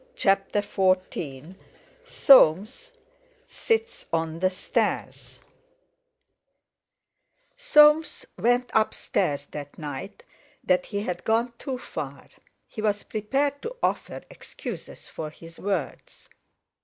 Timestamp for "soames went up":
7.55-8.95